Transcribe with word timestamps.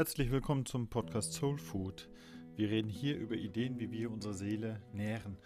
Herzlich 0.00 0.30
willkommen 0.30 0.64
zum 0.64 0.88
Podcast 0.88 1.34
Soul 1.34 1.58
Food. 1.58 2.08
Wir 2.56 2.70
reden 2.70 2.88
hier 2.88 3.18
über 3.18 3.34
Ideen, 3.34 3.78
wie 3.78 3.90
wir 3.90 4.10
unsere 4.10 4.32
Seele 4.32 4.80
nähren, 4.94 5.36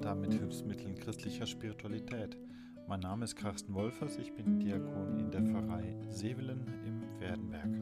damit 0.00 0.32
Hilfsmitteln 0.32 0.94
christlicher 0.94 1.46
Spiritualität. 1.46 2.38
Mein 2.86 3.00
Name 3.00 3.24
ist 3.24 3.34
Carsten 3.34 3.74
Wolfers, 3.74 4.16
ich 4.18 4.32
bin 4.32 4.60
Diakon 4.60 5.18
in 5.18 5.32
der 5.32 5.42
Pfarrei 5.42 5.96
Sevelen 6.10 6.64
im 6.86 7.20
Werdenberg. 7.20 7.76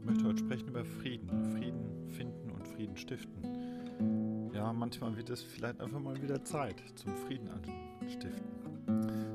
Ich 0.00 0.04
möchte 0.04 0.24
heute 0.24 0.38
sprechen 0.38 0.70
über 0.70 0.84
Frieden, 0.84 1.52
Frieden 1.52 2.08
finden 2.08 2.50
und 2.50 2.66
Frieden 2.66 2.96
stiften. 2.96 4.50
Ja, 4.52 4.72
manchmal 4.72 5.16
wird 5.16 5.30
es 5.30 5.44
vielleicht 5.44 5.80
einfach 5.80 6.00
mal 6.00 6.20
wieder 6.20 6.42
Zeit 6.42 6.82
zum 6.96 7.14
Frieden 7.14 7.48
anstiften. 7.48 9.27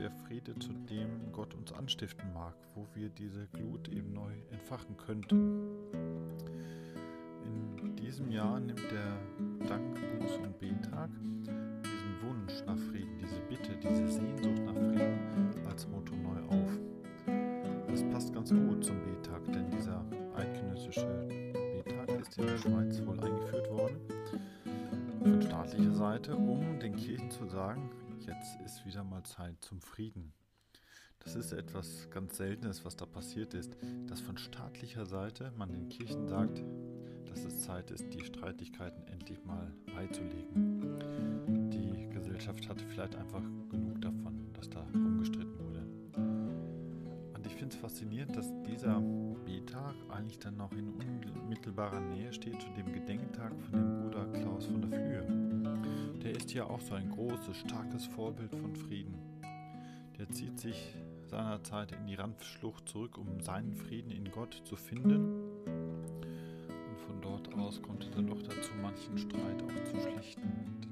Der 0.00 0.10
Friede, 0.10 0.58
zu 0.58 0.72
dem 0.72 1.30
Gott 1.30 1.54
uns 1.54 1.72
anstiften 1.72 2.32
mag, 2.32 2.54
wo 2.74 2.86
wir 2.94 3.10
diese 3.10 3.46
Glut 3.48 3.88
eben 3.88 4.14
neu 4.14 4.32
entfachen 4.50 4.96
könnten. 4.96 5.68
In 7.44 7.96
diesem 7.96 8.30
Jahr 8.30 8.58
nimmt 8.58 8.80
der 8.90 9.68
Dank, 9.68 9.94
Buß 10.18 10.38
und 10.38 10.58
Bettag 10.58 11.10
diesen 11.84 12.22
Wunsch 12.22 12.64
nach 12.66 12.78
Frieden, 12.78 13.18
diese 13.18 13.40
Bitte, 13.48 13.76
diese 13.76 14.08
Sehnsucht 14.08 14.62
nach 14.64 14.74
Frieden 14.74 15.66
als 15.68 15.86
Motto 15.86 16.14
neu 16.16 16.40
auf. 16.48 16.78
Das 17.88 18.02
passt 18.04 18.32
ganz 18.32 18.50
gut 18.50 18.82
zum 18.82 18.96
Bettag, 19.04 19.44
denn 19.52 19.70
dieser 19.70 20.02
eidgenössische 20.34 21.28
Bettag 21.84 22.08
ist 22.18 22.38
in 22.38 22.46
der 22.46 22.56
Schweiz 22.56 23.04
wohl 23.04 23.20
eingeführt 23.20 23.70
worden 23.70 23.96
von 25.22 25.42
staatlicher 25.42 25.92
Seite, 25.92 26.34
um 26.34 26.78
den 26.80 26.96
Kirchen 26.96 27.30
zu 27.30 27.46
sagen, 27.46 27.90
jetzt 28.26 28.60
ist 28.64 28.84
wieder 28.86 29.04
mal 29.04 29.22
Zeit 29.24 29.56
zum 29.60 29.80
Frieden. 29.80 30.32
Das 31.20 31.34
ist 31.34 31.52
etwas 31.52 32.08
ganz 32.10 32.38
Seltenes, 32.38 32.84
was 32.84 32.96
da 32.96 33.04
passiert 33.04 33.52
ist, 33.54 33.76
dass 34.06 34.20
von 34.20 34.38
staatlicher 34.38 35.04
Seite 35.04 35.52
man 35.56 35.70
den 35.70 35.88
Kirchen 35.88 36.26
sagt, 36.26 36.62
dass 37.26 37.44
es 37.44 37.62
Zeit 37.62 37.90
ist, 37.90 38.12
die 38.12 38.24
Streitigkeiten 38.24 39.06
endlich 39.06 39.44
mal 39.44 39.72
beizulegen. 39.94 41.70
Die 41.70 42.08
Gesellschaft 42.08 42.68
hatte 42.68 42.84
vielleicht 42.86 43.16
einfach 43.16 43.42
genug 43.68 44.00
davon, 44.00 44.50
dass 44.54 44.70
da 44.70 44.80
rumgestritten 44.94 45.58
wurde. 45.58 45.86
Und 47.34 47.46
ich 47.46 47.54
finde 47.54 47.74
es 47.74 47.80
faszinierend, 47.80 48.34
dass 48.34 48.50
dieser 48.62 49.00
B-Tag 49.44 49.94
eigentlich 50.08 50.38
dann 50.38 50.56
noch 50.56 50.72
in 50.72 50.88
unmittelbarer 50.88 52.00
Nähe 52.00 52.32
steht 52.32 52.60
zu 52.60 52.68
dem 52.70 52.92
Gedenktag 52.92 53.52
von 53.62 53.72
dem 53.72 54.02
Bruder 54.02 54.26
Klaus 54.32 54.66
von 54.66 54.80
der 54.80 54.90
Flühe. 54.90 55.49
Der 56.22 56.32
ist 56.32 56.52
ja 56.52 56.64
auch 56.64 56.80
so 56.80 56.94
ein 56.94 57.10
großes, 57.10 57.56
starkes 57.56 58.06
Vorbild 58.06 58.54
von 58.54 58.74
Frieden. 58.76 59.14
Der 60.18 60.28
zieht 60.30 60.60
sich 60.60 60.94
seinerzeit 61.26 61.92
in 61.92 62.06
die 62.06 62.14
Randschlucht 62.14 62.88
zurück, 62.88 63.16
um 63.16 63.40
seinen 63.40 63.74
Frieden 63.74 64.10
in 64.10 64.30
Gott 64.30 64.60
zu 64.64 64.76
finden. 64.76 65.42
Und 65.64 67.00
von 67.06 67.20
dort 67.22 67.54
aus 67.54 67.80
kommt 67.80 68.04
er 68.04 68.10
dann 68.10 68.26
doch 68.26 68.42
dazu, 68.42 68.70
manchen 68.82 69.16
Streit 69.16 69.62
auch 69.62 69.84
zu 69.84 70.00
schlichten 70.00 70.89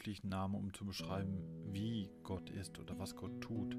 möglichen 0.00 0.30
Namen, 0.30 0.54
um 0.54 0.72
zu 0.72 0.86
beschreiben, 0.86 1.42
wie 1.72 2.08
Gott 2.22 2.48
ist 2.48 2.78
oder 2.78 2.98
was 2.98 3.14
Gott 3.14 3.38
tut. 3.42 3.76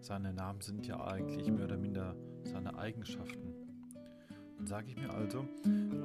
Seine 0.00 0.32
Namen 0.32 0.62
sind 0.62 0.86
ja 0.86 1.06
eigentlich 1.06 1.50
mehr 1.52 1.66
oder 1.66 1.76
minder 1.76 2.16
seine 2.44 2.78
Eigenschaften. 2.78 3.52
Und 4.58 4.66
sage 4.66 4.88
ich 4.88 4.96
mir 4.96 5.10
also, 5.12 5.46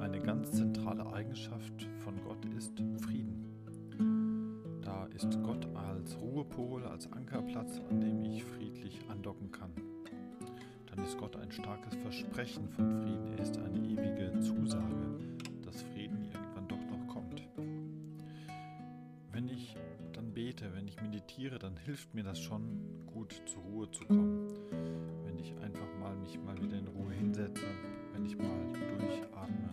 eine 0.02 0.18
ganz 0.20 0.52
zentrale 0.52 1.10
Eigenschaft 1.14 1.88
von 2.00 2.14
Gott 2.22 2.44
ist 2.58 2.78
Frieden. 3.00 4.82
Da 4.82 5.06
ist 5.06 5.42
Gott 5.42 5.66
als 5.76 6.14
Ruhepol, 6.20 6.84
als 6.84 7.10
Ankerplatz, 7.10 7.80
an 7.88 8.02
dem 8.02 8.22
ich 8.24 8.44
friedlich 8.44 9.00
andocken 9.08 9.50
kann. 9.50 9.72
Dann 10.94 11.02
ist 11.06 11.16
Gott 11.16 11.36
ein 11.36 11.50
starkes 11.50 11.94
Versprechen 11.94 12.68
von 12.68 13.00
Frieden. 13.00 13.32
Er 13.32 13.38
ist 13.38 13.56
eine 13.56 13.78
ewige 13.78 14.38
Zusage, 14.40 15.11
meditiere, 21.22 21.58
dann 21.58 21.76
hilft 21.76 22.14
mir 22.14 22.22
das 22.24 22.40
schon 22.40 23.04
gut 23.06 23.42
zur 23.46 23.62
Ruhe 23.62 23.90
zu 23.90 24.04
kommen. 24.04 24.48
Wenn 25.24 25.38
ich 25.38 25.56
einfach 25.58 25.86
mal 26.00 26.14
mich 26.16 26.38
mal 26.40 26.60
wieder 26.60 26.78
in 26.78 26.88
Ruhe 26.88 27.12
hinsetze, 27.12 27.62
wenn 28.12 28.26
ich 28.26 28.36
mal 28.36 28.72
durchatme, 28.98 29.70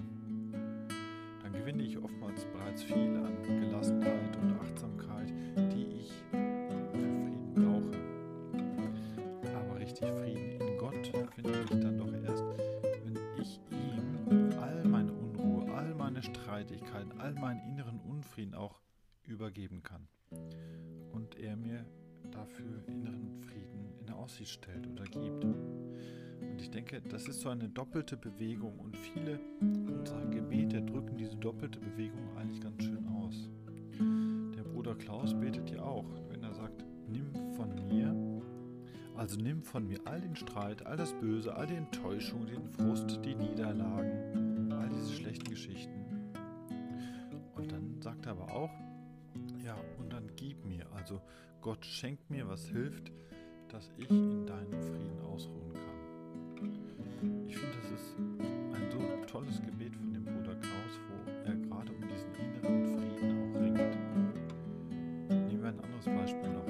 dann 1.42 1.54
gewinne 1.54 1.82
ich 1.84 1.98
oftmals 1.98 2.46
bereits 2.46 2.84
viel 2.84 3.18
an 3.18 3.42
Gelassenheit 3.44 4.38
und 4.38 4.54
Achtsamkeit, 4.60 5.34
die 5.74 5.88
ich 6.02 6.12
für 6.30 6.92
Frieden 6.92 7.54
brauche. 7.56 7.98
Aber 9.56 9.80
richtig 9.80 10.08
Frieden 10.08 10.62
in 10.62 10.78
Gott 10.78 11.08
finde 11.34 11.64
ich 11.64 11.70
dann 11.80 11.98
doch 11.98 12.14
erst, 12.14 12.44
wenn 13.04 13.18
ich 13.42 13.60
ihm 13.72 14.30
all 14.60 14.84
meine 14.84 15.12
Unruhe, 15.12 15.74
all 15.74 15.96
meine 15.96 16.22
Streitigkeiten, 16.22 17.20
all 17.20 17.34
meinen 17.34 17.62
inneren 17.62 18.00
Unfrieden 18.02 18.54
auch 18.54 18.80
übergeben 19.24 19.82
kann. 19.82 20.08
Er 21.42 21.56
mir 21.56 21.86
dafür 22.32 22.84
inneren 22.88 23.40
Frieden 23.40 23.94
in 24.02 24.12
Aussicht 24.12 24.52
stellt 24.52 24.86
oder 24.88 25.06
gibt. 25.06 25.46
Und 25.46 26.60
ich 26.60 26.70
denke, 26.70 27.02
das 27.02 27.30
ist 27.30 27.40
so 27.40 27.50
eine 27.50 27.70
doppelte 27.70 28.18
Bewegung 28.18 28.78
und 28.80 28.98
viele 28.98 29.40
unserer 29.62 30.26
Gebete 30.26 30.82
drücken 30.82 31.16
diese 31.16 31.38
doppelte 31.38 31.80
Bewegung 31.80 32.36
eigentlich 32.38 32.60
ganz 32.60 32.84
schön 32.84 33.08
aus. 33.08 33.50
Der 34.58 34.64
Bruder 34.64 34.96
Klaus 34.96 35.34
betet 35.34 35.70
ja 35.70 35.82
auch, 35.82 36.06
wenn 36.30 36.44
er 36.44 36.54
sagt, 36.54 36.84
nimm 37.08 37.34
von 37.56 37.74
mir, 37.88 38.14
also 39.16 39.40
nimm 39.40 39.64
von 39.64 39.88
mir 39.88 40.00
all 40.04 40.20
den 40.20 40.36
Streit, 40.36 40.86
all 40.86 40.98
das 40.98 41.14
Böse, 41.14 41.56
all 41.56 41.68
die 41.68 41.76
Enttäuschung, 41.76 42.48
den 42.48 42.68
Frust, 42.68 43.22
die 43.24 43.36
Niederlagen, 43.36 44.74
all 44.74 44.90
diese 44.90 45.14
schlechten 45.14 45.50
Geschichten. 45.50 46.06
Und 47.56 47.72
dann 47.72 48.02
sagt 48.02 48.26
er 48.26 48.34
aber 48.34 48.52
auch, 48.52 48.72
gib 50.50 50.66
mir, 50.66 50.92
also 50.94 51.22
Gott 51.62 51.86
schenkt 51.86 52.28
mir, 52.32 52.48
was 52.48 52.68
hilft, 52.70 53.12
dass 53.68 53.92
ich 53.98 54.10
in 54.10 54.48
deinem 54.48 54.82
Frieden 54.82 55.20
ausruhen 55.22 55.74
kann. 55.74 57.46
Ich 57.48 57.56
finde, 57.56 57.76
das 57.84 57.92
ist 57.92 58.18
ein 58.18 58.90
so 58.90 58.98
tolles 59.28 59.62
Gebet 59.62 59.96
von 59.96 60.12
dem 60.12 60.24
Bruder 60.26 60.56
Klaus, 60.56 61.00
wo 61.08 61.30
er 61.46 61.56
gerade 61.56 61.92
um 61.92 62.02
diesen 62.02 62.34
inneren 62.34 62.84
Frieden 62.84 63.38
auch 63.38 63.62
ringt. 63.62 63.96
Nehmen 65.30 65.62
wir 65.62 65.70
ein 65.70 65.80
anderes 65.82 66.06
Beispiel 66.06 66.50
noch. 66.50 66.66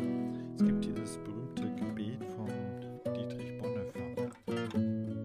Es 0.55 0.65
gibt 0.65 0.83
dieses 0.83 1.17
berühmte 1.19 1.73
Gebet 1.75 2.25
von 2.35 2.49
Dietrich 3.15 3.57
Bonhoeffer. 3.59 4.27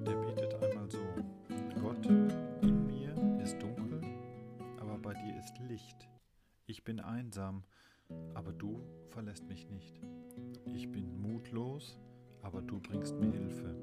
Der 0.05 0.15
betet 0.15 0.55
einmal 0.63 0.89
so: 0.89 1.03
Gott, 1.83 2.07
in 2.07 2.87
mir 2.87 3.43
ist 3.43 3.61
dunkel, 3.61 4.01
aber 4.79 4.97
bei 4.99 5.15
dir 5.15 5.41
ist 5.41 5.59
Licht. 5.59 6.09
Ich 6.67 6.85
bin 6.85 7.01
einsam, 7.01 7.65
du 8.65 8.81
verlässt 9.11 9.47
mich 9.49 9.69
nicht. 9.69 10.01
Ich 10.75 10.91
bin 10.91 11.21
mutlos, 11.21 11.99
aber 12.43 12.63
du 12.63 12.81
bringst 12.81 13.15
mir 13.21 13.31
Hilfe. 13.31 13.75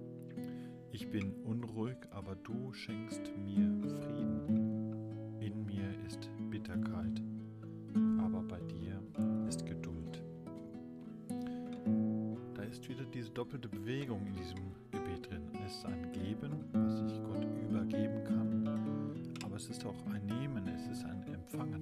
Ich 0.91 1.09
bin 1.09 1.33
unruhig, 1.45 1.97
aber 2.11 2.35
du 2.35 2.73
schenkst 2.73 3.21
mir 3.45 3.69
Frieden. 4.01 5.39
In 5.39 5.65
mir 5.65 5.87
ist 6.07 6.29
Bitterkeit, 6.49 7.21
aber 8.19 8.41
bei 8.41 8.59
dir 8.61 9.01
ist 9.47 9.65
Geduld. 9.65 10.23
Da 12.55 12.63
ist 12.63 12.89
wieder 12.89 13.05
diese 13.13 13.29
doppelte 13.29 13.69
Bewegung 13.69 14.25
in 14.27 14.35
diesem 14.35 14.59
Gebet 14.91 15.29
drin. 15.29 15.43
Es 15.65 15.75
ist 15.75 15.85
ein 15.85 16.11
Geben, 16.11 16.65
was 16.73 17.11
ich 17.11 17.23
Gott 17.23 17.45
übergeben 17.69 18.23
kann, 18.23 18.67
aber 19.45 19.55
es 19.55 19.69
ist 19.69 19.85
auch 19.85 20.05
ein 20.07 20.25
Nehmen, 20.25 20.67
es 20.67 20.87
ist 20.87 21.05
ein 21.05 21.23
Empfangen. 21.27 21.80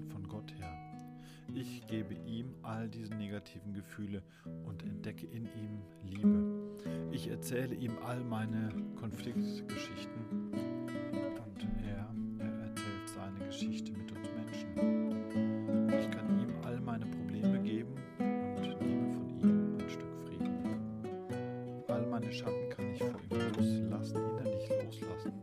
Ich 1.61 1.85
gebe 1.87 2.13
ihm 2.25 2.55
all 2.61 2.87
diese 2.87 3.13
negativen 3.15 3.73
Gefühle 3.73 4.23
und 4.65 4.81
entdecke 4.81 5.25
in 5.27 5.43
ihm 5.43 5.81
Liebe. 6.05 7.11
Ich 7.11 7.27
erzähle 7.27 7.75
ihm 7.75 7.97
all 8.01 8.23
meine 8.23 8.69
Konfliktgeschichten 8.95 10.53
und 10.53 11.67
er, 11.85 12.15
er 12.39 12.59
erzählt 12.61 13.09
seine 13.13 13.45
Geschichte 13.45 13.91
mit 13.91 14.09
uns 14.09 14.29
Menschen. 14.31 15.89
Ich 15.99 16.09
kann 16.09 16.39
ihm 16.39 16.53
all 16.63 16.79
meine 16.79 17.05
Probleme 17.07 17.61
geben 17.61 17.93
und 18.19 18.81
nehme 18.81 19.11
von 19.11 19.29
ihm 19.29 19.77
ein 19.79 19.89
Stück 19.89 20.15
Frieden. 20.27 21.83
All 21.89 22.05
meine 22.05 22.31
Schatten 22.31 22.69
kann 22.69 22.93
ich 22.93 22.99
vor 22.99 23.19
ihm 23.31 23.53
loslassen, 23.57 24.15
innerlich 24.15 24.69
loslassen, 24.69 25.33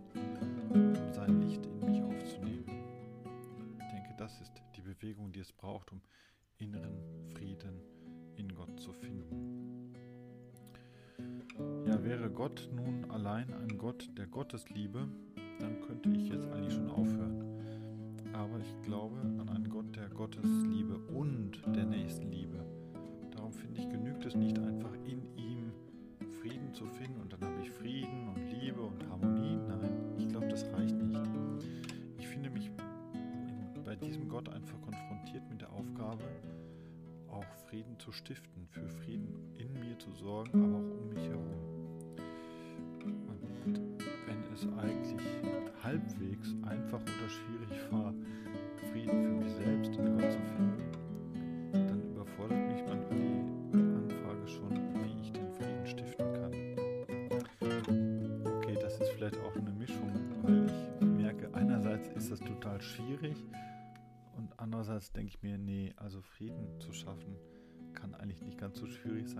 um 0.70 1.12
sein 1.12 1.42
Licht 1.42 1.66
in 1.66 1.78
mich 1.80 2.02
aufzunehmen. 2.02 2.64
Ich 3.78 3.86
denke, 3.92 4.14
das 4.16 4.40
ist 4.40 4.62
Bewegung, 4.86 5.32
die 5.32 5.40
es 5.40 5.52
braucht, 5.52 5.92
um 5.92 6.00
inneren 6.58 7.28
Frieden 7.32 7.80
in 8.36 8.54
Gott 8.54 8.80
zu 8.80 8.92
finden. 8.92 9.92
Ja, 11.86 12.02
wäre 12.04 12.30
Gott 12.30 12.68
nun 12.72 13.10
allein 13.10 13.52
ein 13.54 13.78
Gott 13.78 14.08
der 14.16 14.26
Gottesliebe, 14.26 15.08
dann 15.58 15.80
könnte 15.80 16.10
ich 16.10 16.28
jetzt 16.28 16.46
eigentlich 16.48 16.74
schon 16.74 16.90
aufhören. 16.90 17.42
Aber 18.32 18.58
ich 18.60 18.82
glaube 18.82 19.16
an 19.20 19.48
einen 19.48 19.68
Gott 19.68 19.96
der 19.96 20.08
Gottesliebe 20.10 20.98
und 20.98 21.62
der 21.74 21.86
Nächstenliebe. 21.86 22.64
Darum 23.30 23.52
finde 23.52 23.80
ich, 23.80 23.88
genügt 23.88 24.24
es 24.26 24.34
nicht 24.34 24.58
einfach 24.58 24.94
in 25.06 25.22
ihm 25.36 25.72
Frieden 26.40 26.72
zu 26.74 26.84
finden 26.86 27.20
und 27.22 27.32
dann 27.32 27.40
habe 27.42 27.62
ich 27.62 27.70
Frieden 27.70 28.28
und 28.28 28.46
Liebe 28.50 28.82
und 28.82 29.05
Gott 34.46 34.54
einfach 34.54 34.80
konfrontiert 34.80 35.42
mit 35.50 35.60
der 35.60 35.72
Aufgabe, 35.72 36.22
auch 37.28 37.44
Frieden 37.68 37.98
zu 37.98 38.12
stiften, 38.12 38.66
für 38.68 38.88
Frieden 38.88 39.52
in 39.58 39.72
mir 39.72 39.98
zu 39.98 40.12
sorgen, 40.12 40.64
aber 40.64 40.76
auch 40.76 41.00
um 41.00 41.08
mich 41.08 41.28
herum. 41.28 41.46
Und 43.64 43.80
wenn 44.26 44.42
es 44.52 44.66
eigentlich 44.78 45.20
halbwegs 45.82 46.54
einfach 46.62 47.00
oder 47.00 47.28
schwierig 47.28 47.92
war, 47.92 48.14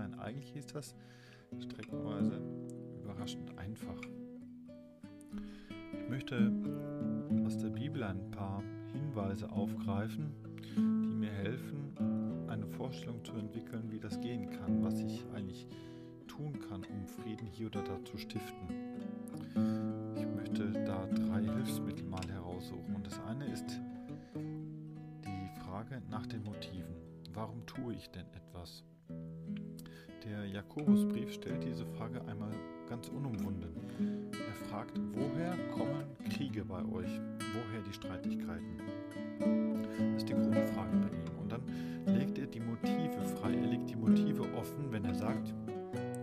sein. 0.06 0.19
Eigentlich 0.20 0.56
ist 0.56 0.75
das 0.75 0.94
streckenweise 1.58 2.41
überraschend 3.03 3.56
einfach. 3.58 4.00
Ich 5.93 6.08
möchte 6.08 6.53
aus 7.44 7.58
der 7.58 7.70
Bibel 7.70 8.03
ein 8.03 8.31
paar 8.31 8.62
Hinweise 8.93 9.50
aufgreifen, 9.50 10.32
die 10.62 10.81
mir 10.81 11.31
helfen, 11.31 12.47
eine 12.49 12.67
Vorstellung 12.67 13.25
zu 13.25 13.32
entwickeln, 13.32 13.91
wie 13.91 13.99
das 13.99 14.20
gehen 14.20 14.50
kann, 14.50 14.82
was 14.82 15.00
ich 15.00 15.25
eigentlich 15.35 15.67
tun 16.29 16.58
kann, 16.69 16.85
um 16.85 17.06
Frieden 17.06 17.47
hier 17.47 17.67
oder 17.69 17.82
da 17.82 18.05
zu 18.05 18.19
stiften. 18.19 18.69
Ich 20.17 20.26
möchte 20.26 20.73
da 20.85 21.06
drei 21.06 21.43
Hilfsmittel 21.43 22.05
mal 22.05 22.26
heraussuchen. 22.29 22.94
Und 22.94 23.06
das 23.06 23.19
eine 23.26 23.47
ist 23.53 23.81
die 25.25 25.61
Frage 25.61 26.03
nach 26.11 26.26
den 26.26 26.43
Motiven. 26.44 26.94
Warum 27.32 27.64
tue 27.67 27.94
ich 27.94 28.11
denn 28.11 28.26
etwas? 28.35 28.85
Der 30.26 30.44
Jakobusbrief 30.44 31.32
stellt 31.32 31.62
diese 31.62 31.87
Frage 31.87 32.20
einmal 32.26 32.50
ganz 32.88 33.08
unumwunden. 33.08 33.70
Er 34.32 34.69
fragt, 34.69 34.99
woher 35.12 35.56
kommen 35.69 36.05
Kriege 36.31 36.64
bei 36.64 36.81
euch? 36.81 37.20
Woher 37.38 37.82
die 37.87 37.93
Streitigkeiten? 37.93 38.81
Das 39.38 40.23
ist 40.23 40.28
die 40.28 40.32
Grundfrage 40.32 40.96
bei 40.96 41.08
ihm. 41.17 41.38
Und 41.40 41.52
dann 41.52 41.62
legt 42.06 42.38
er 42.38 42.46
die 42.49 42.58
Motive 42.58 43.23
frei. 43.37 43.55
Er 43.55 43.67
legt 43.67 43.88
die 43.88 43.94
Motive 43.94 44.43
offen, 44.56 44.90
wenn 44.90 45.05
er 45.05 45.14
sagt, 45.14 45.55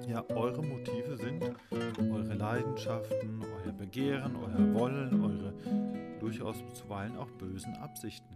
ja, 0.05 0.21
eure 0.31 0.61
Motive 0.61 1.15
sind 1.15 1.41
eure 1.71 2.33
Leidenschaften, 2.33 3.41
euer 3.41 3.71
Begehren, 3.71 4.35
euer 4.35 4.73
Wollen, 4.73 5.23
eure 5.23 5.53
durchaus 6.19 6.57
zuweilen 6.73 7.15
auch 7.15 7.31
bösen 7.31 7.73
Absichten. 7.77 8.35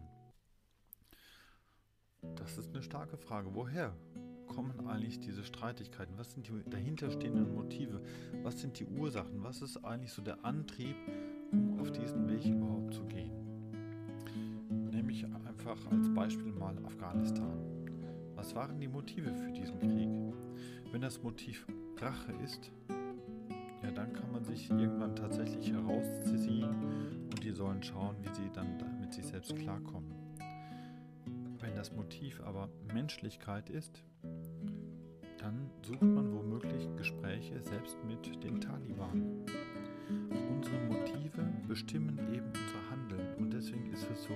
Das 2.36 2.58
ist 2.58 2.70
eine 2.70 2.82
starke 2.82 3.18
Frage. 3.18 3.50
Woher 3.54 3.94
kommen 4.58 4.88
eigentlich 4.90 5.20
diese 5.20 5.44
Streitigkeiten? 5.44 6.18
Was 6.18 6.32
sind 6.32 6.48
die 6.48 6.68
dahinterstehenden 6.68 7.54
Motive? 7.54 8.02
Was 8.42 8.60
sind 8.60 8.80
die 8.80 8.88
Ursachen? 8.88 9.44
Was 9.44 9.62
ist 9.62 9.78
eigentlich 9.86 10.12
so 10.12 10.24
der 10.24 10.44
Antrieb, 10.44 10.96
um 11.52 11.80
auf 11.80 11.92
diesen 11.92 12.28
Weg 12.28 12.44
überhaupt 12.44 12.92
zu 12.92 13.04
gehen? 13.04 13.30
Nehme 14.90 15.12
ich 15.12 15.24
einfach 15.26 15.78
als 15.92 16.12
Beispiel 16.12 16.52
mal 16.54 16.76
Afghanistan. 16.86 17.56
Was 18.34 18.56
waren 18.56 18.80
die 18.80 18.88
Motive 18.88 19.32
für 19.32 19.52
diesen 19.52 19.78
Krieg? 19.78 20.10
Wenn 20.92 21.02
das 21.02 21.22
Motiv 21.22 21.68
Rache 22.00 22.32
ist, 22.44 22.72
ja, 23.84 23.92
dann 23.92 24.12
kann 24.12 24.32
man 24.32 24.44
sich 24.44 24.72
irgendwann 24.72 25.16
tatsächlich 25.16 25.72
herausziehen 25.72 26.70
und 27.32 27.44
die 27.44 27.52
sollen 27.52 27.84
schauen, 27.84 28.16
wie 28.24 28.34
sie 28.34 28.50
dann 28.54 29.00
mit 29.02 29.14
sich 29.14 29.26
selbst 29.26 29.56
klarkommen. 29.56 30.12
Wenn 31.60 31.76
das 31.76 31.92
Motiv 31.92 32.42
aber 32.42 32.70
Menschlichkeit 32.92 33.70
ist, 33.70 34.04
dann 35.38 35.70
sucht 35.84 36.02
man 36.02 36.34
womöglich 36.34 36.88
Gespräche 36.96 37.62
selbst 37.62 37.98
mit 38.04 38.44
den 38.44 38.60
Taliban. 38.60 39.46
Unsere 40.50 40.78
Motive 40.88 41.44
bestimmen 41.68 42.18
eben 42.34 42.48
unser 42.48 42.90
Handeln 42.90 43.36
und 43.38 43.54
deswegen 43.54 43.92
ist 43.92 44.08
es 44.12 44.24
so 44.24 44.34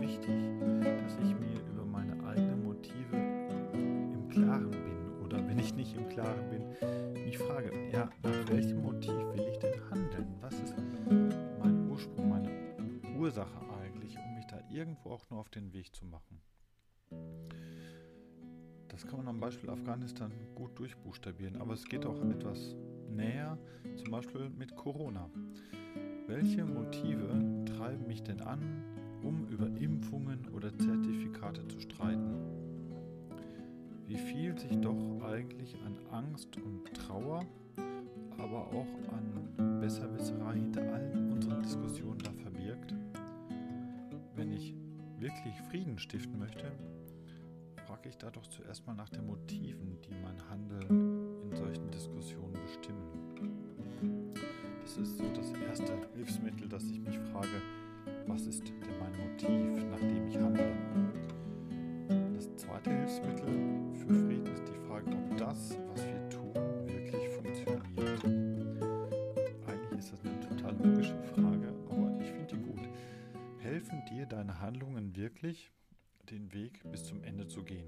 wichtig, 0.00 0.34
dass 0.98 1.16
ich 1.18 1.34
mir 1.38 1.60
über 1.70 1.84
meine 1.84 2.12
eigenen 2.26 2.64
Motive 2.64 3.16
im 3.16 4.28
Klaren 4.28 4.70
bin 4.70 5.24
oder 5.24 5.46
wenn 5.48 5.58
ich 5.58 5.74
nicht 5.74 5.96
im 5.96 6.08
Klaren 6.08 6.50
bin, 6.50 7.24
mich 7.24 7.38
frage, 7.38 7.70
ja, 7.90 8.10
nach 8.22 8.48
welchem 8.48 8.82
Motiv 8.82 9.12
will 9.12 9.48
ich 9.50 9.58
denn 9.58 9.80
handeln? 9.90 10.34
Was 10.40 10.54
ist 10.60 10.74
mein 11.60 11.88
Ursprung, 11.90 12.28
meine 12.28 12.50
Ursache 13.16 13.60
eigentlich, 13.80 14.16
um 14.18 14.34
mich 14.34 14.46
da 14.46 14.60
irgendwo 14.70 15.10
auch 15.10 15.30
nur 15.30 15.40
auf 15.40 15.48
den 15.48 15.72
Weg 15.72 15.94
zu 15.94 16.04
machen? 16.04 16.40
Das 18.92 19.06
kann 19.06 19.20
man 19.20 19.28
am 19.28 19.40
Beispiel 19.40 19.70
Afghanistan 19.70 20.30
gut 20.54 20.78
durchbuchstabieren, 20.78 21.56
aber 21.56 21.72
es 21.72 21.84
geht 21.86 22.04
auch 22.04 22.22
etwas 22.28 22.76
näher, 23.10 23.56
zum 23.96 24.10
Beispiel 24.10 24.50
mit 24.50 24.76
Corona. 24.76 25.30
Welche 26.26 26.64
Motive 26.64 27.64
treiben 27.64 28.06
mich 28.06 28.22
denn 28.22 28.42
an, 28.42 28.60
um 29.22 29.48
über 29.48 29.66
Impfungen 29.80 30.46
oder 30.54 30.76
Zertifikate 30.76 31.66
zu 31.68 31.80
streiten? 31.80 32.36
Wie 34.06 34.16
viel 34.16 34.58
sich 34.58 34.78
doch 34.78 35.22
eigentlich 35.22 35.74
an 35.86 35.96
Angst 36.10 36.54
und 36.58 36.84
Trauer, 36.94 37.46
aber 38.36 38.66
auch 38.68 38.86
an 39.14 39.80
Besserwisserei 39.80 40.54
hinter 40.54 40.82
all 40.92 41.10
unseren 41.32 41.62
Diskussionen 41.62 42.18
da 42.18 42.30
verbirgt? 42.32 42.94
Wenn 44.36 44.52
ich 44.52 44.74
wirklich 45.18 45.54
Frieden 45.70 45.98
stiften 45.98 46.38
möchte, 46.38 46.72
frage 48.02 48.08
ich 48.08 48.18
da 48.18 48.30
doch 48.30 48.46
zuerst 48.48 48.84
mal 48.84 48.94
nach 48.94 49.08
den 49.10 49.24
Motiven, 49.26 49.96
die 50.02 50.14
mein 50.24 50.36
Handeln 50.50 50.88
in 51.44 51.56
solchen 51.56 51.88
Diskussionen 51.92 52.52
bestimmen. 52.54 54.34
Das 54.82 54.96
ist 54.96 55.18
so 55.18 55.24
das 55.32 55.52
erste 55.52 55.92
Hilfsmittel, 56.16 56.68
dass 56.68 56.82
ich 56.90 56.98
mich 56.98 57.16
frage, 57.30 57.62
was 58.26 58.46
ist 58.46 58.66
denn 58.66 58.74
mein 58.98 59.12
Motiv, 59.12 59.84
nach 59.88 60.00
dem 60.00 60.26
ich 60.26 60.36
handle? 60.36 60.72
Das 62.34 62.56
zweite 62.56 62.90
Hilfsmittel 62.90 63.46
für 63.94 64.14
Frieden 64.14 64.52
ist 64.52 64.64
die 64.66 64.88
Frage, 64.88 65.06
ob 65.12 65.36
das, 65.36 65.78
was 65.94 66.04
wir 66.04 66.28
tun, 66.28 66.54
wirklich 66.88 67.28
funktioniert. 67.28 68.24
Eigentlich 69.68 69.98
ist 70.00 70.12
das 70.12 70.24
eine 70.24 70.40
total 70.40 70.76
logische 70.76 71.16
Frage, 71.34 71.72
aber 71.88 72.20
ich 72.20 72.32
finde 72.32 72.46
die 72.46 72.62
gut. 72.62 72.88
Helfen 73.58 74.02
dir 74.10 74.26
deine 74.26 74.60
Handlungen 74.60 75.14
wirklich? 75.14 75.70
Den 76.32 76.52
Weg 76.54 76.80
bis 76.90 77.04
zum 77.04 77.22
Ende 77.22 77.46
zu 77.46 77.62
gehen. 77.62 77.86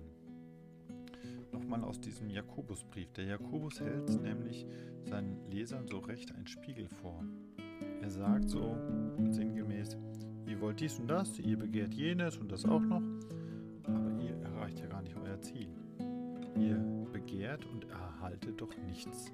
Nochmal 1.51 1.83
aus 1.83 1.99
diesem 1.99 2.29
Jakobusbrief. 2.29 3.11
Der 3.13 3.25
Jakobus 3.25 3.81
hält 3.81 4.21
nämlich 4.21 4.67
seinen 5.05 5.51
Lesern 5.51 5.89
so 5.89 5.99
recht 5.99 6.35
ein 6.35 6.47
Spiegel 6.47 6.89
vor. 6.89 7.25
Er 8.03 8.11
sagt 8.11 8.51
so 8.51 8.77
sinngemäß, 9.31 9.97
ihr 10.47 10.61
wollt 10.61 10.81
dies 10.81 10.99
und 10.99 11.09
das, 11.09 11.39
ihr 11.39 11.57
begehrt 11.57 11.95
jenes 11.95 12.37
und 12.37 12.53
das 12.53 12.67
auch 12.67 12.81
noch, 12.81 13.03
aber 13.85 14.11
ihr 14.23 14.37
erreicht 14.43 14.79
ja 14.81 14.87
gar 14.87 15.01
nicht 15.01 15.17
euer 15.17 15.41
Ziel. 15.41 15.69
Ihr 16.59 16.77
begehrt 17.13 17.65
und 17.65 17.89
erhaltet 17.89 18.61
doch 18.61 18.77
nichts. 18.87 19.33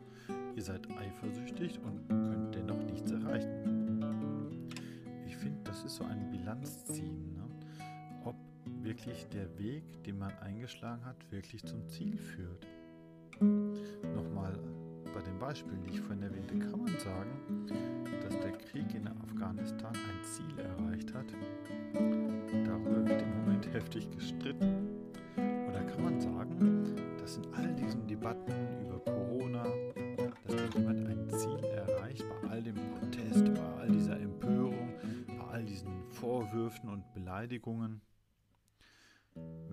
Ihr 0.54 0.62
seid 0.62 0.88
eifersüchtig 0.88 1.80
und 1.80 2.08
könnt 2.08 2.54
dennoch 2.54 2.82
nichts 2.84 3.10
erreichen. 3.10 4.78
Ich 5.26 5.36
finde, 5.36 5.60
das 5.64 5.84
ist 5.84 5.96
so 5.96 6.04
ein 6.04 6.30
Bilanzziehen. 6.30 7.39
Wirklich 8.82 9.26
der 9.28 9.58
Weg, 9.58 9.84
den 10.04 10.18
man 10.18 10.32
eingeschlagen 10.38 11.04
hat, 11.04 11.16
wirklich 11.30 11.62
zum 11.64 11.86
Ziel 11.86 12.16
führt. 12.16 12.66
Nochmal 14.14 14.58
bei 15.14 15.20
den 15.20 15.38
Beispielen, 15.38 15.82
die 15.82 15.90
ich 15.90 16.00
vorhin 16.00 16.22
erwähnte, 16.22 16.58
kann 16.58 16.82
man 16.82 16.98
sagen, 16.98 17.66
dass 18.22 18.38
der 18.40 18.52
Krieg 18.52 18.94
in 18.94 19.06
Afghanistan 19.06 19.92
ein 19.92 20.24
Ziel 20.24 20.58
erreicht 20.58 21.12
hat. 21.12 21.26
Darüber 21.92 23.06
wird 23.06 23.22
im 23.22 23.44
Moment 23.44 23.72
heftig 23.72 24.10
gestritten. 24.10 24.88
Oder 25.36 25.82
kann 25.84 26.02
man 26.02 26.20
sagen, 26.20 26.96
dass 27.18 27.36
in 27.36 27.52
all 27.52 27.74
diesen 27.74 28.06
Debatten 28.06 28.52
über 28.86 28.98
Corona, 29.00 29.64
dass 30.46 30.56
da 30.56 30.78
jemand 30.78 31.06
ein 31.06 31.28
Ziel 31.28 31.64
erreicht, 31.64 32.24
bei 32.28 32.48
all 32.48 32.62
dem 32.62 32.76
Protest, 32.76 33.44
bei 33.54 33.80
all 33.80 33.90
dieser 33.90 34.18
Empörung, 34.18 34.94
bei 35.26 35.44
all 35.52 35.64
diesen 35.64 35.92
Vorwürfen 36.08 36.88
und 36.88 37.12
Beleidigungen. 37.12 38.00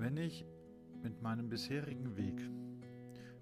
Wenn 0.08 0.16
ich 0.16 0.46
mit 1.04 1.22
meinem 1.22 1.50
bisherigen 1.50 2.16
Weg 2.16 2.40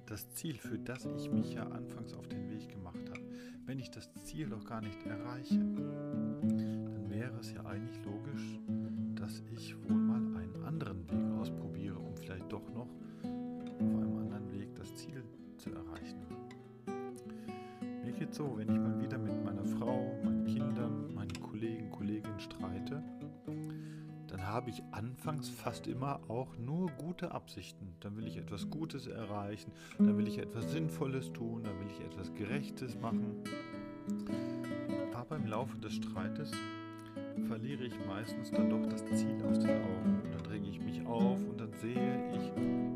das 0.07 0.31
Ziel, 0.31 0.55
für 0.57 0.79
das 0.79 1.05
ich 1.05 1.29
mich 1.29 1.53
ja 1.53 1.61
anfangs 1.61 2.15
auf 2.15 2.27
den 2.27 2.49
Weg 2.49 2.69
gemacht 2.69 3.07
habe, 3.07 3.21
wenn 3.67 3.77
ich 3.77 3.91
das 3.91 4.11
Ziel 4.23 4.49
doch 4.49 4.65
gar 4.65 4.81
nicht 4.81 4.97
erreiche, 5.05 5.59
dann 5.59 7.05
wäre 7.07 7.37
es 7.39 7.53
ja 7.53 7.63
eigentlich 7.67 8.03
logisch, 8.03 8.59
dass 9.13 9.43
ich 9.53 9.75
wohl 9.83 9.95
mal 9.95 10.41
einen 10.41 10.63
anderen 10.65 11.07
Weg 11.07 11.39
ausprobiere, 11.39 11.99
um 11.99 12.17
vielleicht 12.17 12.51
doch 12.51 12.67
noch 12.73 12.89
auf 13.21 13.79
einem 13.79 14.17
anderen 14.17 14.51
Weg 14.51 14.73
das 14.73 14.95
Ziel 14.95 15.23
zu 15.57 15.69
erreichen. 15.69 16.25
Mir 18.03 18.11
geht 18.13 18.33
so, 18.33 18.57
wenn 18.57 18.69
ich 18.69 18.79
mal 18.79 18.99
wieder 18.99 19.19
mit 19.19 19.45
meiner 19.45 19.65
Frau, 19.65 20.19
meinen 20.23 20.45
Kindern, 20.45 21.13
meinen 21.13 21.39
Kollegen, 21.41 21.91
Kolleginnen 21.91 22.39
habe 24.55 24.69
ich 24.69 24.81
anfangs 24.91 25.49
fast 25.49 25.85
immer 25.85 26.21
auch 26.29 26.57
nur 26.57 26.89
gute 26.91 27.31
Absichten. 27.31 27.93
Dann 27.99 28.15
will 28.15 28.25
ich 28.25 28.37
etwas 28.37 28.69
Gutes 28.69 29.05
erreichen, 29.05 29.73
dann 29.97 30.17
will 30.17 30.29
ich 30.29 30.37
etwas 30.37 30.71
Sinnvolles 30.71 31.33
tun, 31.33 31.63
dann 31.65 31.77
will 31.81 31.87
ich 31.91 31.99
etwas 31.99 32.33
Gerechtes 32.33 32.97
machen. 32.97 33.43
Aber 35.13 35.35
im 35.35 35.45
Laufe 35.47 35.77
des 35.79 35.95
Streites 35.95 36.51
verliere 37.49 37.83
ich 37.83 37.93
meistens 38.07 38.49
dann 38.51 38.69
doch 38.69 38.85
das 38.87 39.05
Ziel 39.07 39.43
aus 39.43 39.59
den 39.59 39.71
Augen. 39.71 40.21
Dann 40.31 40.43
dränge 40.43 40.69
ich 40.69 40.79
mich 40.79 41.05
auf 41.05 41.37
und 41.37 41.59
dann 41.59 41.73
sehe 41.73 42.31
ich 42.33 42.94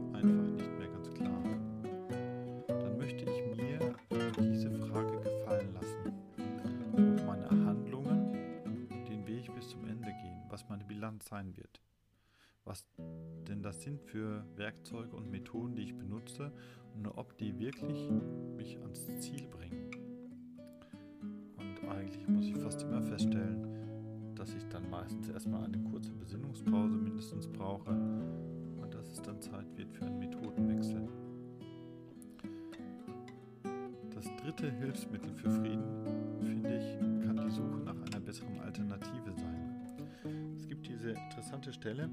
Was 12.69 12.85
denn 13.47 13.63
das 13.63 13.81
sind 13.81 13.99
für 13.99 14.45
Werkzeuge 14.55 15.15
und 15.15 15.31
Methoden, 15.31 15.73
die 15.73 15.81
ich 15.81 15.97
benutze 15.97 16.51
und 16.93 17.07
ob 17.07 17.35
die 17.39 17.57
wirklich 17.57 18.11
mich 18.55 18.79
ans 18.79 19.07
Ziel 19.17 19.47
bringen. 19.47 19.89
Und 21.57 21.89
eigentlich 21.89 22.27
muss 22.27 22.45
ich 22.45 22.55
fast 22.57 22.83
immer 22.83 23.01
feststellen, 23.01 24.35
dass 24.35 24.53
ich 24.53 24.63
dann 24.67 24.87
meistens 24.87 25.29
erstmal 25.29 25.63
eine 25.63 25.79
kurze 25.79 26.13
Besinnungspause 26.13 26.95
mindestens 26.95 27.47
brauche 27.47 27.89
und 27.89 28.93
dass 28.93 29.13
es 29.13 29.21
dann 29.23 29.41
Zeit 29.41 29.65
wird 29.75 29.91
für 29.91 30.05
einen 30.05 30.19
Methodenwechsel. 30.19 31.07
Das 34.13 34.29
dritte 34.43 34.69
Hilfsmittel 34.69 35.33
für 35.33 35.49
Frieden, 35.49 36.39
finde 36.39 36.77
ich, 36.77 37.08
interessante 41.25 41.73
Stelle, 41.73 42.09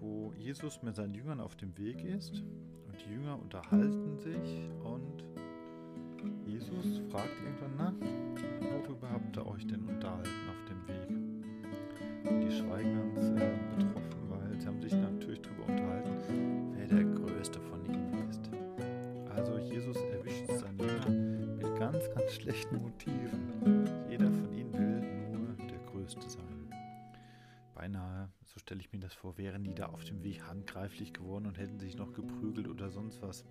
wo 0.00 0.32
Jesus 0.38 0.82
mit 0.82 0.96
seinen 0.96 1.14
Jüngern 1.14 1.40
auf 1.40 1.56
dem 1.56 1.76
Weg 1.78 2.04
ist 2.04 2.42
und 2.88 3.00
die 3.04 3.12
Jünger 3.12 3.38
unterhalten 3.40 4.18
sich 4.18 4.68
und 4.82 5.24
Jesus 6.46 7.00
fragt 7.10 7.30
irgendwann, 7.44 7.74
na, 7.76 7.94
worüber 8.70 9.10
habt 9.10 9.36
ihr 9.36 9.46
euch 9.46 9.66
denn 9.66 9.84
unterhalten 9.84 10.48
auf 10.50 10.63
auf 29.94 30.04
dem 30.04 30.22
Weg 30.24 30.42
handgreiflich 30.42 31.12
geworden 31.12 31.46
und 31.46 31.56
hätten 31.56 31.78
sich 31.78 31.96
noch 31.96 32.12
geprügelt 32.12 32.68
oder 32.68 32.90
sonst 32.90 33.22
was. 33.22 33.44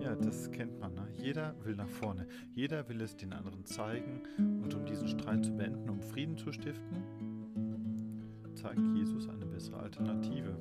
Ja, 0.00 0.16
das 0.16 0.50
kennt 0.50 0.80
man. 0.80 0.94
Ne? 0.94 1.06
Jeder 1.22 1.54
will 1.62 1.76
nach 1.76 1.88
vorne. 1.88 2.26
Jeder 2.54 2.88
will 2.88 3.00
es 3.02 3.16
den 3.16 3.32
anderen 3.32 3.64
zeigen. 3.66 4.22
Und 4.38 4.74
um 4.74 4.84
diesen 4.86 5.06
Streit 5.06 5.44
zu 5.44 5.52
beenden, 5.52 5.88
um 5.90 6.00
Frieden 6.00 6.36
zu 6.36 6.52
stiften, 6.52 7.04
zeigt 8.54 8.80
Jesus 8.94 9.28
eine 9.28 9.46
bessere 9.46 9.78
Alternative. 9.78 10.56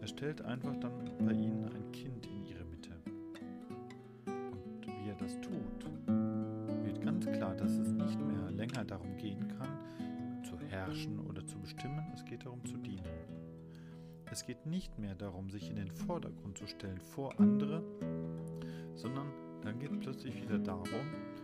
Er 0.00 0.06
stellt 0.06 0.42
einfach 0.42 0.76
dann 0.76 1.10
bei 1.24 1.32
ihnen 1.32 1.64
ein 1.64 1.90
Kind 1.90 2.26
in 2.26 2.46
ihre 2.46 2.64
Mitte. 2.64 2.90
Und 4.26 4.86
wie 4.86 5.08
er 5.08 5.16
das 5.16 5.40
tut, 5.40 5.90
wird 6.84 7.00
ganz 7.00 7.26
klar, 7.26 7.56
dass 7.56 7.72
es 7.72 7.92
nicht 7.92 8.20
mehr 8.20 8.50
länger 8.50 8.84
darum 8.84 9.16
gehen 9.16 9.48
kann, 9.48 10.44
zu 10.44 10.58
herrschen 10.58 11.18
oder 11.20 11.44
zu 11.46 11.58
bestimmen, 11.58 12.06
es 12.14 12.24
geht 12.24 12.44
darum 12.44 12.64
zu 12.64 12.76
dienen. 12.76 13.37
Es 14.30 14.44
geht 14.44 14.66
nicht 14.66 14.98
mehr 14.98 15.14
darum, 15.14 15.48
sich 15.48 15.70
in 15.70 15.76
den 15.76 15.90
Vordergrund 15.90 16.58
zu 16.58 16.66
stellen 16.66 17.00
vor 17.00 17.32
andere, 17.40 17.82
sondern 18.94 19.32
dann 19.62 19.78
geht 19.78 19.90
es 19.90 19.98
plötzlich 20.00 20.42
wieder 20.42 20.58
darum, 20.58 20.84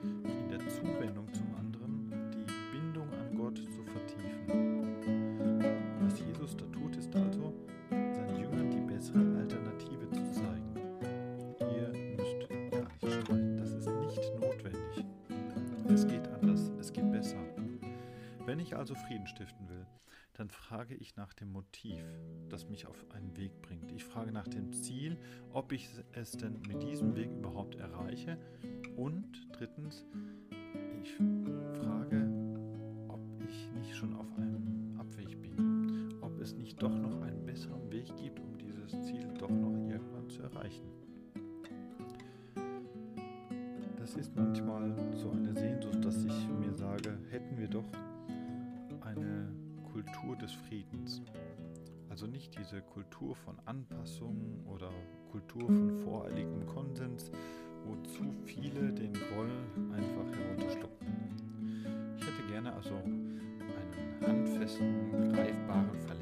in 0.03 0.49
der 0.50 0.59
Zuwendung 0.69 1.33
zum 1.33 1.55
anderen 1.55 2.11
die 2.33 2.76
Bindung 2.76 3.09
an 3.14 3.35
Gott 3.37 3.57
zu 3.57 3.83
vertiefen. 3.85 4.85
Was 6.00 6.21
Jesus 6.21 6.57
da 6.57 6.67
tut, 6.67 6.95
ist 6.97 7.14
also, 7.17 7.55
seinen 7.91 8.38
Jüngern 8.38 8.71
die 8.71 8.93
bessere 8.93 9.38
Alternative 9.38 10.11
zu 10.11 10.33
zeigen. 10.33 10.75
Ihr 11.61 11.88
müsst 12.17 12.71
gar 12.71 12.88
nicht 13.03 13.23
streiten, 13.23 13.57
das 13.57 13.73
ist 13.73 13.88
nicht 13.88 14.41
notwendig. 14.41 15.05
Es 15.88 16.07
geht 16.07 16.29
anders, 16.29 16.71
es 16.79 16.93
geht 16.93 17.11
besser. 17.11 17.38
Wenn 18.45 18.59
ich 18.59 18.76
also 18.76 18.95
Frieden 18.95 19.26
stiften 19.26 19.69
will, 19.71 19.87
dann 20.35 20.50
frage 20.50 20.95
ich 20.97 21.17
nach 21.17 21.33
dem 21.33 21.53
Motiv, 21.53 22.05
das 22.49 22.69
mich 22.69 22.87
auf 22.87 23.05
einen 23.11 23.37
Weg 23.37 23.62
bringt. 23.62 23.93
Ich 23.93 24.05
frage 24.05 24.33
nach 24.33 24.49
dem 24.49 24.73
Ziel, 24.73 25.17
ob 25.53 25.71
ich 25.71 25.88
es 26.12 26.33
denn 26.33 26.61
mit 26.67 26.83
diesem 26.83 27.14
Weg 27.14 27.31
überhaupt 27.31 27.76
erreiche. 27.76 28.37
Und 28.97 29.49
drittens, 29.53 30.05
ich 31.03 31.14
frage, 31.79 32.29
ob 33.09 33.21
ich 33.49 33.71
nicht 33.75 33.95
schon 33.95 34.14
auf 34.14 34.26
einem 34.37 34.97
Abweg 34.99 35.41
bin, 35.41 36.12
ob 36.21 36.41
es 36.41 36.55
nicht 36.55 36.83
doch 36.83 36.97
noch 36.97 37.21
einen 37.23 37.47
besseren 37.47 37.91
Weg 37.93 38.14
gibt, 38.17 38.41
um 38.41 38.59
dieses 38.59 38.91
Ziel 39.05 39.33
doch 39.38 39.50
noch 39.50 39.88
irgendwann 39.88 40.29
zu 40.29 40.43
erreichen. 40.43 40.85
Das 43.99 44.17
ist 44.17 44.35
manchmal 44.35 44.95
so 45.14 45.31
eine 45.31 45.55
Sehnsucht, 45.55 46.05
dass 46.05 46.25
ich 46.25 46.49
mir 46.49 46.75
sage, 46.75 47.19
hätten 47.31 47.57
wir 47.57 47.69
doch 47.69 47.87
eine 49.00 49.63
Kultur 50.04 50.37
des 50.37 50.52
Friedens. 50.52 51.23
Also 52.08 52.26
nicht 52.26 52.56
diese 52.58 52.80
Kultur 52.82 53.34
von 53.34 53.58
Anpassung 53.64 54.64
oder 54.66 54.90
Kultur 55.30 55.66
von 55.66 55.99
voreiligem 55.99 56.66
Konsens, 56.66 57.30
wo 57.84 57.96
zu 58.02 58.32
viele 58.44 58.92
den 58.92 59.12
Groll 59.12 59.50
einfach 59.92 60.38
herunterschlucken. 60.38 61.06
Ich 62.16 62.26
hätte 62.26 62.42
gerne 62.49 62.73
also 62.75 62.94
einen 62.94 63.40
handfesten, 64.20 65.32
greifbaren, 65.32 66.00
verlässlichen 66.00 66.13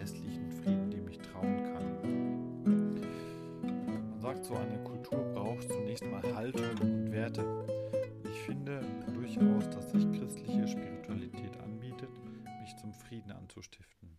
Frieden 13.13 13.33
anzustiften. 13.33 14.17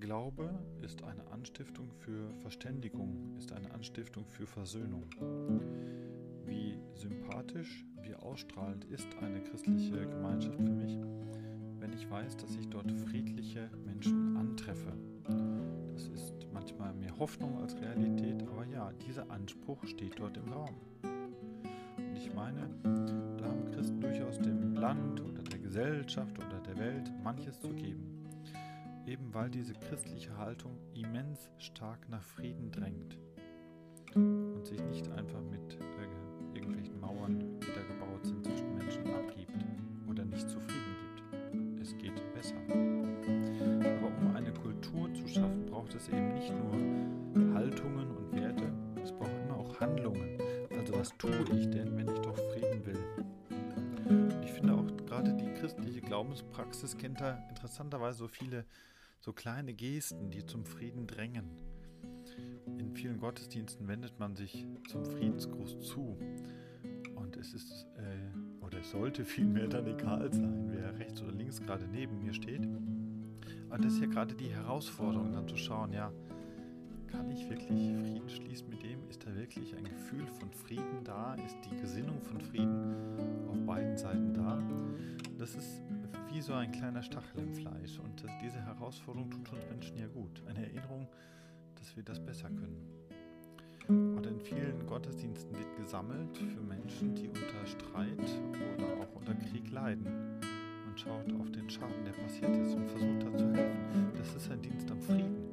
Glaube 0.00 0.48
ist 0.80 1.02
eine 1.02 1.26
Anstiftung 1.26 1.92
für 1.92 2.32
Verständigung, 2.40 3.36
ist 3.36 3.52
eine 3.52 3.70
Anstiftung 3.70 4.26
für 4.26 4.46
Versöhnung. 4.46 5.04
Wie 6.46 6.78
sympathisch, 6.94 7.84
wie 8.00 8.14
ausstrahlend 8.14 8.86
ist 8.86 9.08
eine 9.20 9.42
christliche 9.42 10.06
Gemeinschaft 10.06 10.56
für 10.56 10.70
mich, 10.70 10.96
wenn 11.80 11.92
ich 11.92 12.08
weiß, 12.08 12.38
dass 12.38 12.56
ich 12.56 12.66
dort 12.70 12.90
friedliche 12.92 13.68
Menschen 13.84 14.38
antreffe. 14.38 14.94
Das 15.92 16.08
ist 16.08 16.32
manchmal 16.50 16.94
mehr 16.94 17.14
Hoffnung 17.18 17.58
als 17.58 17.78
Realität, 17.78 18.42
aber 18.44 18.64
ja, 18.64 18.90
dieser 19.06 19.30
Anspruch 19.30 19.84
steht 19.84 20.18
dort 20.18 20.38
im 20.38 20.50
Raum. 20.50 20.80
Und 21.02 22.16
ich 22.16 22.32
meine, 22.32 22.70
da 23.36 23.44
haben 23.44 23.70
Christen 23.70 24.00
durchaus 24.00 24.38
dem 24.38 24.76
Land 24.76 25.20
der 25.36 25.37
Gesellschaft 25.68 26.38
oder 26.38 26.60
der 26.60 26.78
Welt 26.78 27.12
manches 27.22 27.60
zu 27.60 27.68
geben 27.74 28.18
eben 29.08 29.32
weil 29.32 29.50
diese 29.50 29.74
christliche 29.74 30.36
Haltung 30.36 30.78
immens 30.94 31.50
stark 31.58 32.08
nach 32.08 32.22
Frieden 32.22 32.70
drängt 32.70 33.18
und 34.14 34.66
sich 34.66 34.82
nicht 34.84 35.10
einfach 35.10 35.40
mit 35.50 35.74
äh, 35.74 36.56
irgendwelchen 36.56 37.00
Mauern, 37.00 37.38
die 37.60 37.66
da 37.66 37.82
gebaut 37.82 38.24
sind, 38.24 38.44
zwischen 38.44 38.74
Menschen 38.76 39.06
abgibt 39.14 39.64
oder 40.08 40.24
nicht 40.24 40.48
zufrieden 40.48 40.96
gibt. 41.16 41.82
Es 41.82 41.96
geht 41.96 42.34
besser. 42.34 42.56
Aber 42.66 44.08
um 44.20 44.36
eine 44.36 44.52
Kultur 44.52 45.12
zu 45.14 45.26
schaffen, 45.28 45.66
braucht 45.66 45.94
es 45.94 46.08
eben 46.08 46.34
nicht 46.34 46.52
nur 46.52 47.54
Haltungen 47.54 48.10
und 48.10 48.32
Werte, 48.32 48.72
es 49.02 49.12
braucht 49.12 49.32
immer 49.44 49.56
auch 49.56 49.80
Handlungen. 49.80 50.38
Also 50.76 50.94
was 50.98 51.16
tue 51.18 51.44
ich 51.54 51.68
denn, 51.70 51.94
Glaubenspraxis 56.28 56.98
kennt 56.98 57.22
da 57.22 57.42
interessanterweise 57.48 58.18
so 58.18 58.28
viele 58.28 58.66
so 59.18 59.32
kleine 59.32 59.72
Gesten, 59.72 60.30
die 60.30 60.44
zum 60.44 60.66
Frieden 60.66 61.06
drängen. 61.06 61.48
In 62.78 62.92
vielen 62.92 63.18
Gottesdiensten 63.18 63.88
wendet 63.88 64.18
man 64.18 64.36
sich 64.36 64.66
zum 64.88 65.06
Friedensgruß 65.06 65.80
zu. 65.80 66.18
Und 67.14 67.34
es 67.38 67.54
ist, 67.54 67.86
äh, 67.96 68.62
oder 68.62 68.80
es 68.80 68.90
sollte 68.90 69.24
vielmehr 69.24 69.68
dann 69.68 69.86
egal 69.86 70.30
sein, 70.30 70.68
wer 70.70 70.98
rechts 70.98 71.22
oder 71.22 71.32
links 71.32 71.62
gerade 71.62 71.88
neben 71.88 72.18
mir 72.18 72.34
steht. 72.34 72.68
Aber 73.70 73.78
das 73.78 73.94
ist 73.94 74.00
ja 74.00 74.06
gerade 74.06 74.34
die 74.34 74.50
Herausforderung, 74.50 75.32
dann 75.32 75.48
zu 75.48 75.56
schauen, 75.56 75.94
ja, 75.94 76.12
kann 77.06 77.30
ich 77.30 77.48
wirklich 77.48 77.90
Frieden 78.00 78.28
schließen 78.28 78.68
mit 78.68 78.82
dem? 78.82 79.08
Ist 79.08 79.26
da 79.26 79.34
wirklich 79.34 79.74
ein 79.74 79.84
Gefühl 79.84 80.26
von 80.26 80.52
Frieden 80.52 81.04
da? 81.04 81.34
Ist 81.36 81.56
die 81.64 81.76
Gesinnung 81.76 82.20
von 82.20 82.38
Frieden 82.38 83.48
auf 83.48 83.58
beiden 83.64 83.96
Seiten 83.96 84.34
da? 84.34 84.62
Das 85.38 85.54
ist 85.54 85.82
wie 86.30 86.40
so 86.40 86.52
ein 86.52 86.70
kleiner 86.72 87.02
Stachel 87.02 87.40
im 87.40 87.54
Fleisch 87.54 87.98
und 87.98 88.22
das, 88.22 88.30
diese 88.42 88.60
Herausforderung 88.60 89.30
tut 89.30 89.52
uns 89.52 89.64
Menschen 89.70 89.98
ja 89.98 90.06
gut. 90.06 90.42
Eine 90.46 90.66
Erinnerung, 90.66 91.08
dass 91.76 91.96
wir 91.96 92.02
das 92.02 92.20
besser 92.20 92.48
können. 92.48 92.86
Und 93.88 94.26
in 94.26 94.38
vielen 94.40 94.86
Gottesdiensten 94.86 95.56
wird 95.56 95.76
gesammelt 95.76 96.36
für 96.36 96.60
Menschen, 96.60 97.14
die 97.14 97.28
unter 97.28 97.66
Streit 97.66 98.40
oder 98.76 98.86
auch 99.00 99.14
unter 99.14 99.34
Krieg 99.34 99.70
leiden. 99.70 100.04
Man 100.04 100.96
schaut 100.96 101.32
auf 101.40 101.50
den 101.52 101.70
Schaden, 101.70 102.04
der 102.04 102.12
passiert 102.12 102.54
ist 102.56 102.74
und 102.74 102.86
versucht 102.90 103.22
da 103.22 103.36
zu 103.36 103.50
helfen. 103.52 104.12
Das 104.16 104.34
ist 104.34 104.50
ein 104.50 104.60
Dienst 104.60 104.90
am 104.90 105.00
Frieden. 105.00 105.47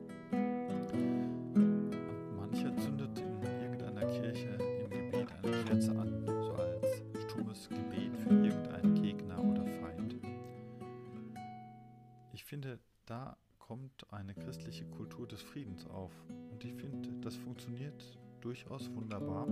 Durchaus 18.46 18.94
wunderbar, 18.94 19.48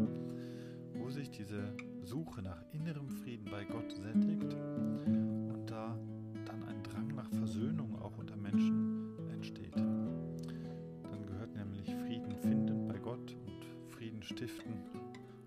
wo 0.94 1.10
sich 1.10 1.32
diese 1.32 1.76
Suche 2.04 2.44
nach 2.44 2.62
innerem 2.74 3.10
Frieden 3.10 3.50
bei 3.50 3.66
Gott 3.66 3.92
sättigt 3.92 4.54
und 4.54 5.64
da 5.66 5.98
dann 6.46 6.64
ein 6.66 6.84
Drang 6.84 7.08
nach 7.08 7.28
Versöhnung 7.32 8.00
auch 8.00 8.16
unter 8.20 8.38
Menschen 8.38 9.18
entsteht. 9.32 9.76
Dann 9.76 11.26
gehört 11.26 11.56
nämlich 11.56 11.90
Frieden 12.06 12.36
finden 12.36 12.88
bei 12.88 13.00
Gott 13.00 13.36
und 13.48 13.66
Frieden 13.92 14.22
stiften 14.22 14.76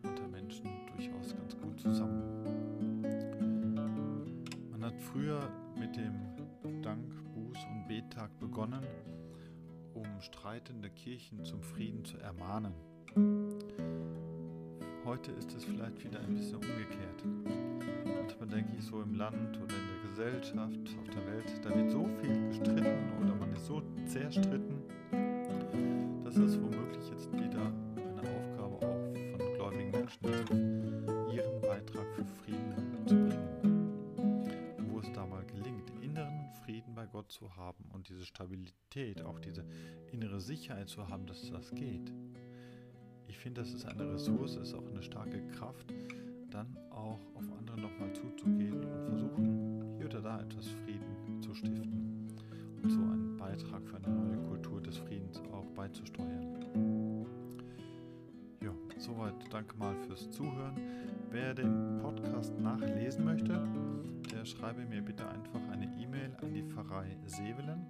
unter 0.02 0.26
Menschen 0.26 0.68
durchaus 0.96 1.36
ganz 1.36 1.56
gut 1.56 1.78
zusammen. 1.78 3.02
Man 4.72 4.84
hat 4.84 5.00
früher 5.00 5.48
mit 5.78 5.94
dem 5.94 6.82
Dank, 6.82 7.12
Buß- 7.32 7.64
und 7.70 7.86
Bettag 7.86 8.36
begonnen, 8.40 8.82
um 9.94 10.20
streitende 10.20 10.90
Kirchen 10.90 11.44
zum 11.44 11.62
Frieden 11.62 12.04
zu 12.04 12.18
ermahnen. 12.18 12.74
Heute 15.16 15.32
ist 15.32 15.54
es 15.56 15.64
vielleicht 15.64 16.04
wieder 16.04 16.20
ein 16.20 16.34
bisschen 16.34 16.56
umgekehrt. 16.56 17.24
Manchmal 18.04 18.48
denke 18.48 18.76
ich 18.76 18.84
so 18.84 19.00
im 19.00 19.14
Land 19.14 19.56
oder 19.56 19.74
in 19.74 19.86
der 19.88 20.10
Gesellschaft, 20.10 20.78
auf 21.00 21.08
der 21.08 21.26
Welt, 21.26 21.64
da 21.64 21.74
wird 21.74 21.90
so 21.90 22.06
viel 22.20 22.48
gestritten 22.48 23.22
oder 23.22 23.34
man 23.34 23.50
ist 23.54 23.64
so 23.64 23.82
zerstritten, 24.04 24.76
dass 26.22 26.36
es 26.36 26.60
womöglich 26.60 27.08
jetzt 27.08 27.32
wieder 27.32 27.72
eine 27.96 28.28
Aufgabe 28.36 28.76
auch 28.76 29.38
von 29.38 29.54
gläubigen 29.54 29.90
Menschen 29.90 30.24
ist, 30.26 30.50
ihren 31.34 31.60
Beitrag 31.62 32.06
für 32.14 32.26
Frieden 32.44 33.06
zu 33.06 33.14
bringen. 33.14 34.90
Wo 34.90 34.98
es 34.98 35.10
da 35.12 35.24
mal 35.24 35.46
gelingt, 35.46 35.90
inneren 36.02 36.50
Frieden 36.62 36.94
bei 36.94 37.06
Gott 37.06 37.32
zu 37.32 37.56
haben 37.56 37.86
und 37.94 38.10
diese 38.10 38.26
Stabilität, 38.26 39.22
auch 39.22 39.40
diese 39.40 39.64
innere 40.12 40.42
Sicherheit 40.42 40.90
zu 40.90 41.08
haben, 41.08 41.24
dass 41.24 41.50
das 41.50 41.70
geht 41.70 42.12
ich 43.46 43.52
finde, 43.52 43.60
das 43.60 43.74
ist 43.74 43.86
eine 43.86 44.12
Ressource, 44.12 44.56
ist 44.56 44.74
auch 44.74 44.90
eine 44.90 45.00
starke 45.00 45.40
Kraft, 45.52 45.94
dann 46.50 46.66
auch 46.90 47.20
auf 47.36 47.44
andere 47.56 47.80
nochmal 47.80 48.12
zuzugehen 48.12 48.82
und 48.82 49.04
versuchen, 49.04 49.94
hier 49.96 50.06
oder 50.06 50.20
da 50.20 50.40
etwas 50.40 50.66
Frieden 50.66 51.40
zu 51.40 51.54
stiften 51.54 52.26
und 52.82 52.90
so 52.90 52.98
einen 52.98 53.36
Beitrag 53.36 53.86
für 53.86 53.98
eine 53.98 54.08
neue 54.08 54.36
Kultur 54.48 54.80
des 54.80 54.98
Friedens 54.98 55.40
auch 55.52 55.64
beizusteuern. 55.76 56.56
Ja, 58.64 58.72
soweit 58.98 59.34
danke 59.52 59.76
mal 59.76 59.94
fürs 60.08 60.28
Zuhören. 60.32 60.74
Wer 61.30 61.54
den 61.54 62.00
Podcast 62.00 62.52
nachlesen 62.58 63.24
möchte, 63.24 63.64
der 64.32 64.44
schreibe 64.44 64.84
mir 64.86 65.02
bitte 65.02 65.24
einfach 65.24 65.62
eine 65.70 65.84
E-Mail 66.02 66.36
an 66.42 66.52
die 66.52 66.64
Pfarrei 66.64 67.16
Sevelen 67.26 67.86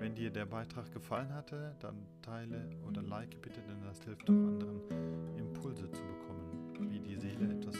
wenn 0.00 0.14
dir 0.14 0.30
der 0.30 0.46
Beitrag 0.46 0.90
gefallen 0.92 1.32
hatte, 1.34 1.74
dann 1.80 1.94
teile 2.22 2.68
oder 2.88 3.02
like 3.02 3.40
bitte, 3.42 3.60
denn 3.60 3.82
das 3.84 4.02
hilft 4.02 4.24
auch 4.24 4.34
anderen, 4.34 4.80
Impulse 5.36 5.90
zu 5.92 6.02
bekommen, 6.02 6.90
wie 6.90 7.00
die 7.00 7.16
Seele 7.16 7.52
etwas 7.52 7.76